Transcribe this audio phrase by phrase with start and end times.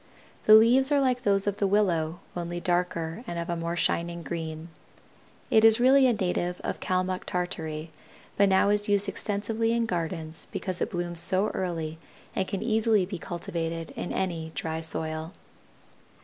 [0.45, 4.23] The leaves are like those of the willow, only darker and of a more shining
[4.23, 4.69] green.
[5.51, 7.91] It is really a native of Calmuck Tartary
[8.35, 11.99] but now is used extensively in gardens because it blooms so early
[12.35, 15.33] and can easily be cultivated in any dry soil.